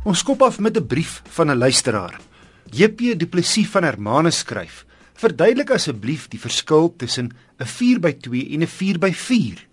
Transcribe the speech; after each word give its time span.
Ons 0.00 0.22
skop 0.24 0.40
af 0.40 0.56
met 0.64 0.76
'n 0.76 0.86
brief 0.86 1.22
van 1.28 1.50
'n 1.50 1.58
luisteraar. 1.58 2.20
JP 2.70 3.18
Du 3.18 3.26
Plessis 3.26 3.68
van 3.68 3.82
Hermanus 3.82 4.38
skryf: 4.38 4.84
"Verduidelik 5.14 5.70
asseblief 5.70 6.28
die 6.28 6.40
verskil 6.40 6.94
tussen 6.96 7.30
'n 7.58 7.66
4x2 7.66 8.50
en 8.52 8.62
'n 8.62 8.66
4x4. 8.66 9.66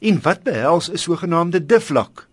En 0.00 0.22
wat 0.22 0.42
behels 0.42 0.90
'n 0.90 0.96
sogenaamde 0.96 1.66
difflak?" 1.66 2.28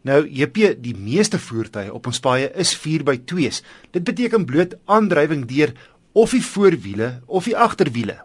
Nou, 0.00 0.28
JP, 0.28 0.82
die 0.82 0.96
meeste 0.96 1.38
voertuie 1.38 1.94
op 1.94 2.06
ons 2.06 2.20
paaie 2.20 2.52
is 2.54 2.76
4x2s. 2.76 3.62
Dit 3.90 4.04
beteken 4.04 4.44
bloot 4.44 4.74
aandrywing 4.84 5.46
deur 5.46 5.72
of 6.12 6.30
die 6.30 6.44
voorwiele 6.44 7.20
of 7.26 7.44
die 7.44 7.56
agterwiele. 7.56 8.24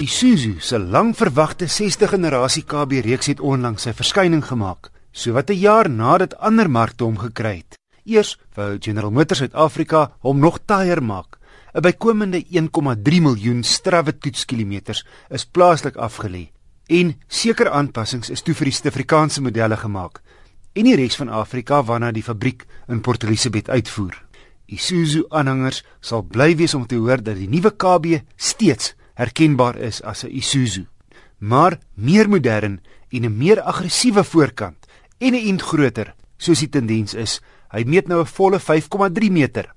Isuzu 0.06 0.56
se 0.60 0.80
langverwagte 0.80 1.66
6de 1.66 2.08
generasie 2.08 2.64
KB 2.64 3.00
reeks 3.06 3.32
het 3.32 3.40
onlangs 3.40 3.88
sy 3.88 3.94
verskyning 3.94 4.46
gemaak, 4.46 4.92
sowat 5.12 5.50
'n 5.50 5.60
jaar 5.60 5.90
nadat 5.90 6.38
ander 6.38 6.70
markte 6.70 7.04
hom 7.04 7.18
gekry 7.18 7.58
het. 7.58 7.80
Eers 8.06 8.36
wou 8.54 8.78
General 8.80 9.12
Motors 9.12 9.42
Suid-Afrika 9.42 10.12
hom 10.22 10.40
nog 10.40 10.60
taaier 10.66 11.02
maak. 11.04 11.40
'n 11.74 11.82
Bykomende 11.82 12.44
1,3 12.50 13.22
miljoen 13.22 13.64
strawwe 13.64 14.14
toetskilometers 14.18 15.06
is 15.30 15.46
plaaslik 15.46 15.98
afgelê 15.98 16.52
en 16.88 17.16
sekere 17.28 17.70
aanpassings 17.70 18.30
is 18.30 18.42
toe 18.42 18.54
vir 18.54 18.70
die 18.70 18.76
Suid-Afrikaanse 18.78 19.42
modelle 19.42 19.78
gemaak 19.78 20.22
en 20.76 20.86
die 20.86 20.96
res 20.96 21.18
van 21.18 21.30
Afrika 21.30 21.82
waarna 21.84 22.12
die 22.12 22.24
fabriek 22.24 22.66
in 22.88 23.02
Port 23.02 23.24
Elizabeth 23.24 23.70
uitvoer. 23.70 24.16
Isuzu 24.68 25.26
aanhangers 25.30 25.84
sal 26.02 26.24
bly 26.24 26.56
wees 26.56 26.76
om 26.78 26.86
te 26.86 26.96
hoor 26.96 27.24
dat 27.24 27.40
die 27.40 27.50
nuwe 27.50 27.72
KB 27.72 28.22
steeds 28.36 28.94
herkenbaar 29.16 29.78
is 29.78 30.02
as 30.04 30.24
'n 30.24 30.32
Isuzu, 30.32 30.86
maar 31.40 31.80
meer 31.96 32.30
modern 32.30 32.80
en 33.10 33.26
'n 33.26 33.38
meer 33.38 33.62
aggressiewe 33.62 34.24
voorkant 34.24 34.86
en 35.18 35.34
'n 35.34 35.48
int 35.48 35.62
groter, 35.62 36.14
soos 36.38 36.60
die 36.60 36.70
tendens 36.70 37.14
is 37.14 37.42
Hy 37.76 37.84
meet 37.84 38.08
nou 38.08 38.22
'n 38.24 38.26
volle 38.26 38.60
5,3 38.60 39.32
meter. 39.32 39.74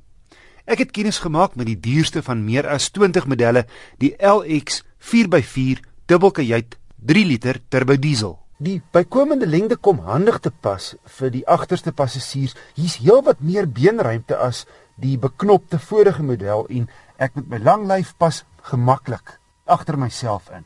Ek 0.64 0.78
het 0.78 0.90
kennis 0.90 1.18
gemaak 1.18 1.56
met 1.56 1.66
die 1.66 1.80
duurste 1.80 2.22
van 2.22 2.44
meer 2.44 2.68
as 2.68 2.90
20 2.90 3.26
modelle, 3.26 3.66
die 3.98 4.14
LX 4.20 4.84
4x4 4.98 5.80
dubbelkajuit 6.06 6.78
3 6.96 7.24
liter 7.24 7.60
turbo 7.68 7.96
diesel. 7.96 8.38
Die 8.58 8.82
bykomende 8.90 9.46
lengte 9.46 9.76
kom 9.76 9.98
handig 9.98 10.38
te 10.38 10.50
pas 10.50 10.94
vir 11.04 11.30
die 11.30 11.46
agterste 11.46 11.92
passasiers. 11.92 12.54
Hier's 12.74 12.98
heelwat 12.98 13.40
meer 13.40 13.66
beenruimte 13.66 14.36
as 14.36 14.66
die 14.96 15.18
beknopte 15.18 15.78
vorige 15.78 16.22
model 16.22 16.66
en 16.68 16.88
ek 17.16 17.34
met 17.34 17.48
my 17.48 17.58
lang 17.58 17.86
lyf 17.86 18.14
pas 18.18 18.44
gemaklik 18.62 19.38
agter 19.64 19.98
myself 19.98 20.50
in. 20.50 20.64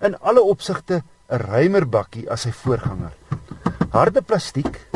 In 0.00 0.16
alle 0.20 0.42
opsigte 0.42 1.02
'n 1.28 1.38
ruimer 1.38 1.88
bakkie 1.88 2.30
as 2.30 2.40
sy 2.42 2.52
voorganger. 2.52 3.12
Harde 3.90 4.22
plastiek 4.22 4.91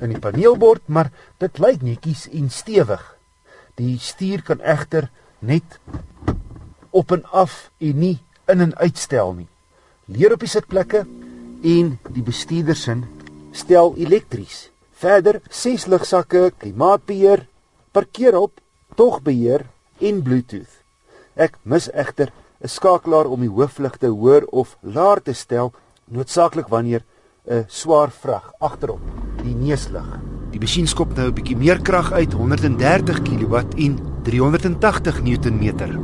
in 0.00 0.14
die 0.14 0.20
paneelbord, 0.20 0.82
maar 0.86 1.10
dit 1.38 1.58
lyk 1.58 1.82
netjies 1.84 2.26
en 2.32 2.50
stewig. 2.50 3.02
Die 3.78 3.98
stuur 3.98 4.42
kan 4.42 4.60
egter 4.60 5.10
net 5.40 5.78
op 6.90 7.12
en 7.12 7.24
af 7.30 7.70
en 7.78 7.98
nie 7.98 8.18
in 8.50 8.60
en 8.60 8.76
uitstel 8.76 9.32
nie. 9.34 9.48
Leer 10.10 10.34
op 10.34 10.42
die 10.42 10.50
sitplekke 10.50 11.04
en 11.62 11.94
die 12.10 12.24
bestuurdersin 12.26 13.04
stel 13.52 13.94
elektries. 13.96 14.68
Verder 15.00 15.40
ses 15.48 15.86
lugsakke, 15.86 16.50
klimaatbeheer, 16.58 17.46
parkeerhulp, 17.92 18.58
togbeheer 18.96 19.64
en 20.00 20.22
Bluetooth. 20.22 20.80
Ek 21.36 21.56
mis 21.62 21.88
egter 21.92 22.32
'n 22.60 22.68
skakelaar 22.68 23.26
om 23.26 23.40
die 23.40 23.48
hoofligte 23.48 24.08
hoër 24.08 24.44
of 24.52 24.76
laer 24.80 25.22
te 25.22 25.32
stel, 25.32 25.72
noodsaaklik 26.04 26.68
wanneer 26.68 27.04
'n 27.50 27.64
swaar 27.66 28.10
vrag 28.14 28.52
agterop 28.62 29.02
die 29.42 29.54
neuslig. 29.58 30.06
Die 30.52 30.60
masjien 30.62 30.86
skop 30.86 31.16
nou 31.16 31.26
'n 31.28 31.34
bietjie 31.34 31.56
meer 31.56 31.80
krag 31.82 32.12
uit, 32.12 32.32
130 32.32 33.22
kW 33.26 33.54
en 33.76 33.98
380 34.22 35.22
Newtonmeter. 35.22 35.98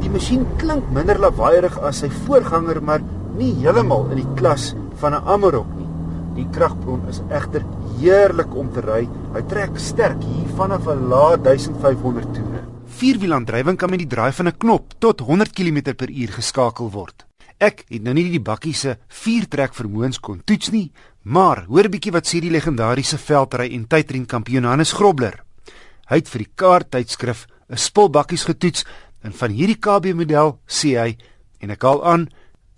Die 0.00 0.10
masjien 0.10 0.44
klink 0.58 0.84
minder 0.92 1.18
lawaaierig 1.18 1.78
as 1.78 2.00
sy 2.00 2.10
voorganger, 2.26 2.82
maar 2.82 3.00
nie 3.36 3.54
heeltemal 3.62 4.10
in 4.10 4.16
die 4.16 4.34
klas 4.36 4.74
van 5.00 5.14
'n 5.14 5.24
Amarok 5.24 5.72
nie. 5.78 5.88
Die 6.34 6.46
kragbron 6.52 7.08
is 7.08 7.22
egter 7.30 7.64
heerlik 7.98 8.54
om 8.54 8.70
te 8.72 8.80
ry. 8.80 9.08
Hy 9.32 9.42
trek 9.48 9.78
sterk 9.78 10.22
hier 10.22 10.48
vanaf 10.56 10.86
'n 10.86 11.08
lae 11.08 11.38
1500 11.38 12.34
toere. 12.34 12.60
Vierwielaandrywing 12.86 13.76
kan 13.76 13.90
met 13.90 13.98
die 13.98 14.08
draai 14.08 14.32
van 14.32 14.48
'n 14.48 14.58
knop 14.58 14.92
tot 14.98 15.20
100 15.20 15.52
km/h 15.52 16.30
geskakel 16.30 16.90
word. 16.90 17.29
Ek 17.60 17.84
het 17.88 18.02
nou 18.02 18.14
nie 18.14 18.30
die 18.30 18.40
bakkie 18.40 18.74
se 18.74 18.96
vier 19.08 19.46
trek 19.48 19.74
vermoëns 19.76 20.18
kon 20.18 20.40
toets 20.44 20.70
nie, 20.72 20.90
Maar 21.22 21.66
hoor 21.68 21.90
bietjie 21.92 22.14
wat 22.14 22.24
sê 22.24 22.38
die 22.40 22.52
legendariese 22.52 23.18
veldry 23.20 23.66
en 23.76 23.84
tydren 23.84 24.24
kampioen 24.26 24.64
Hannes 24.64 24.94
Grobler. 24.96 25.42
Hy 26.08 26.16
het 26.16 26.30
vir 26.32 26.44
die 26.46 26.52
kaart 26.56 26.90
tydskrif 26.90 27.46
'n 27.68 27.76
spulbakkies 27.76 28.44
getoets 28.44 28.86
en 29.22 29.32
van 29.32 29.50
hierdie 29.50 29.76
KB 29.76 30.14
model 30.14 30.58
sê 30.66 30.96
hy 30.96 31.18
en 31.60 31.70
ek 31.70 31.82
haal 31.82 32.04
aan, 32.04 32.28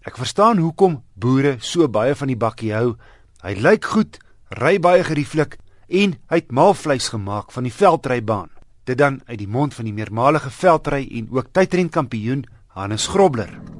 ek 0.04 0.19
verstaan 0.19 0.59
hoekom 0.59 1.03
boere 1.14 1.56
so 1.60 1.88
baie 1.88 2.14
van 2.14 2.28
die 2.28 2.37
bakkie 2.37 2.75
hou. 2.75 2.97
Hy 3.43 3.54
lyk 3.54 3.84
goed, 3.84 4.19
ry 4.50 4.78
baie 4.78 5.04
gerieflik 5.04 5.59
en 5.88 6.19
hy 6.28 6.37
het 6.37 6.50
maalvleis 6.50 7.09
gemaak 7.09 7.53
van 7.53 7.62
die 7.62 7.72
veldrybaan. 7.72 8.50
Dit 8.84 8.99
dan 8.99 9.22
uit 9.26 9.38
die 9.38 9.49
mond 9.49 9.75
van 9.75 9.84
die 9.84 9.94
meermalige 9.94 10.50
veldry 10.50 11.09
en 11.12 11.28
ook 11.31 11.53
tydren 11.53 11.88
kampioen 11.88 12.44
Hannes 12.66 13.06
Grobler. 13.06 13.72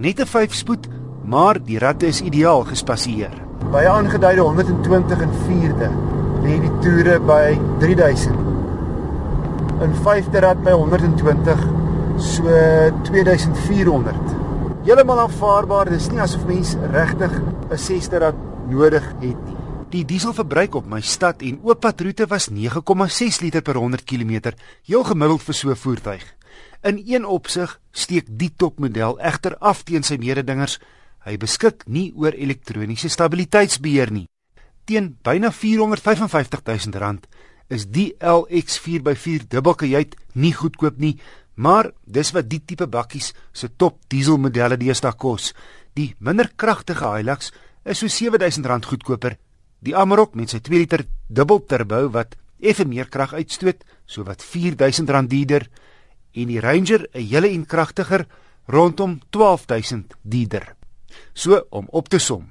Net 0.00 0.18
'n 0.20 0.26
5 0.26 0.54
spoed, 0.54 0.88
maar 1.24 1.58
die 1.64 1.78
ratte 1.78 2.06
is 2.06 2.20
ideaal 2.20 2.64
gespasieer. 2.64 3.34
By 3.70 3.84
aangeduide 3.84 4.40
120 4.40 5.20
en 5.20 5.32
4de 5.46 5.90
lê 6.42 6.56
die 6.60 6.72
toere 6.80 7.20
by 7.20 7.58
3000. 7.78 8.36
In 9.80 9.92
5de 9.92 10.40
rad 10.40 10.62
by 10.62 10.70
120 10.70 11.68
so 12.16 12.42
2400. 13.02 14.16
Heeltemal 14.84 15.20
aanvaarbaar, 15.20 15.90
dis 15.90 16.08
nie 16.10 16.20
asof 16.20 16.46
mens 16.46 16.76
regtig 16.92 17.32
'n 17.70 17.76
6de 17.76 18.18
rad 18.18 18.34
nodig 18.68 19.04
het 19.20 19.20
nie. 19.20 19.56
Die 19.90 20.04
dieselverbruik 20.04 20.74
op 20.74 20.86
my 20.88 21.00
stad 21.00 21.42
en 21.42 21.60
ooppadroete 21.62 22.26
was 22.26 22.48
9,6 22.48 23.40
liter 23.40 23.62
per 23.62 23.76
100 23.76 24.04
km, 24.04 24.52
heel 24.86 25.04
gemiddeld 25.04 25.42
vir 25.42 25.54
so 25.54 25.70
'n 25.70 25.76
voertuig. 25.76 26.39
In 26.82 27.02
een 27.06 27.24
opsig 27.24 27.80
steek 27.92 28.26
die 28.28 28.52
topmodel 28.56 29.20
egter 29.20 29.56
af 29.58 29.84
teen 29.84 30.02
sy 30.02 30.16
mededingers 30.16 30.78
Hy 31.26 31.36
beskik 31.36 31.84
nie 31.84 32.10
oor 32.16 32.32
elektroniese 32.32 33.10
stabiliteitsbeheer 33.12 34.12
nie. 34.14 34.26
Teen 34.88 35.12
byna 35.24 35.50
455 35.52 36.62
000 36.64 37.00
rand 37.02 37.26
is 37.70 37.84
die 37.92 38.08
LX 38.18 38.80
4x4 38.82 39.44
dubbelkajuit 39.52 40.16
nie 40.40 40.54
goedkoop 40.56 40.96
nie, 40.98 41.18
maar 41.54 41.90
dis 42.06 42.32
wat 42.34 42.48
die 42.50 42.62
tipe 42.66 42.88
bakkies 42.90 43.34
se 43.52 43.68
top 43.76 44.00
dieselmodelle 44.10 44.80
deesdae 44.80 45.12
kos. 45.12 45.52
Die 45.94 46.14
minder 46.18 46.48
kragtige 46.56 47.12
Hilux 47.12 47.52
is 47.84 48.00
so 48.00 48.08
7000 48.08 48.66
rand 48.66 48.88
goedkoper. 48.88 49.36
Die 49.84 49.94
Amarok 49.96 50.34
met 50.34 50.50
sy 50.50 50.62
2 50.64 50.82
liter 50.82 51.04
dubbel 51.28 51.62
turbo 51.68 52.08
wat 52.16 52.34
effe 52.60 52.88
meer 52.88 53.12
krag 53.12 53.36
uitstoot, 53.36 53.84
so 54.06 54.24
wat 54.24 54.42
R4000 54.42 55.28
duurder 55.28 55.68
en 56.32 56.46
die 56.46 56.60
Ranger 56.60 57.08
'n 57.12 57.26
hele 57.26 57.48
en 57.48 57.66
kragtiger 57.66 58.26
rondom 58.66 59.20
R12000 59.30 60.14
duurder. 60.22 60.74
So 61.32 61.66
om 61.70 61.86
op 61.90 62.08
te 62.08 62.18
som. 62.18 62.50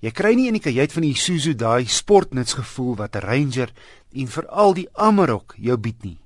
Jy 0.00 0.12
kry 0.12 0.34
nie 0.36 0.46
in 0.50 0.58
die 0.58 0.62
kajuit 0.62 0.92
van 0.92 1.02
die 1.06 1.14
Isuzu 1.16 1.54
daai 1.58 1.86
sportnutsgevoel 1.88 2.96
wat 2.96 3.16
'n 3.16 3.24
Ranger 3.24 3.72
en 4.12 4.28
veral 4.28 4.74
die 4.74 4.88
Amarok 4.92 5.54
jou 5.56 5.76
bied 5.76 6.02
nie. 6.04 6.18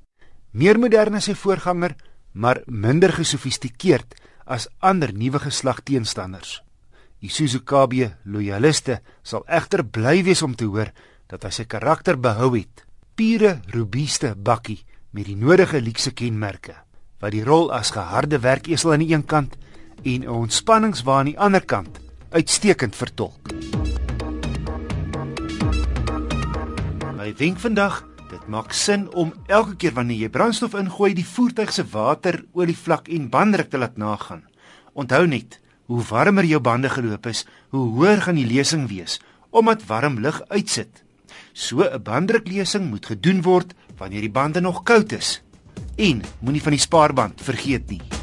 Meer 0.53 0.79
modern 0.79 1.15
as 1.15 1.25
sy 1.25 1.35
voorganger, 1.35 1.95
maar 2.33 2.63
minder 2.67 3.13
gesofistikeerd 3.13 4.15
as 4.47 4.69
ander 4.79 5.13
nuwe 5.13 5.39
geslag 5.39 5.83
teenstanders. 5.83 6.63
Isuzu 7.21 7.61
KB 7.61 8.11
loyaliste 8.25 9.01
sal 9.23 9.45
egter 9.47 9.85
bly 9.85 10.23
wees 10.25 10.43
om 10.43 10.55
te 10.55 10.65
hoor 10.65 10.93
dat 11.29 11.43
hy 11.43 11.51
sy 11.51 11.65
karakter 11.65 12.19
behou 12.19 12.57
het. 12.57 12.85
Pure 13.15 13.61
robuuste 13.67 14.35
bakkie 14.35 14.85
met 15.13 15.27
die 15.27 15.37
nodige 15.37 15.81
luukse 15.81 16.11
kenmerke 16.11 16.90
wat 17.21 17.33
die 17.33 17.45
rol 17.45 17.71
as 17.73 17.93
geharde 17.95 18.41
werkesel 18.41 18.93
aan 18.93 19.05
die 19.05 19.15
een 19.15 19.25
kant 19.25 19.57
en 20.03 20.25
'n 20.25 20.29
ontspanningswa 20.29 21.19
aan 21.19 21.31
die 21.33 21.39
ander 21.39 21.65
kant 21.65 22.01
uitstekend 22.31 22.97
vertolk. 22.97 23.53
My 27.17 27.35
wenk 27.37 27.59
vandag, 27.59 28.07
dit 28.31 28.47
maak 28.47 28.73
sin 28.73 29.13
om 29.15 29.33
elke 29.47 29.77
keer 29.77 29.93
wanneer 29.93 30.17
jy 30.17 30.29
brandstof 30.29 30.75
ingooi, 30.75 31.15
die 31.15 31.27
voertuig 31.27 31.73
se 31.73 31.85
water, 31.85 32.45
olievlak 32.53 33.09
en 33.09 33.29
banddruk 33.29 33.71
te 33.71 33.79
laat 33.79 33.97
nagaan. 33.97 34.45
Onthou 34.93 35.27
net, 35.27 35.61
hoe 35.87 36.03
warmer 36.03 36.45
jou 36.45 36.61
bande 36.61 36.89
geloop 36.89 37.27
is, 37.27 37.47
hoe 37.69 37.89
hoër 37.91 38.23
gaan 38.23 38.35
die 38.35 38.47
lesing 38.47 38.89
wees 38.89 39.21
omdat 39.51 39.87
warm 39.87 40.21
lug 40.21 40.43
uitsit. 40.49 41.03
So 41.53 41.83
'n 41.83 42.03
banddruklesing 42.03 42.91
moet 42.91 43.07
gedoen 43.07 43.43
word 43.43 43.75
wanneer 43.97 44.21
die 44.21 44.31
bande 44.31 44.61
nog 44.61 44.83
koud 44.83 45.13
is. 45.13 45.43
En 46.01 46.23
moenie 46.41 46.63
van 46.65 46.73
die 46.73 46.81
spaarband 46.81 47.43
vergeet 47.45 47.91
nie. 47.93 48.20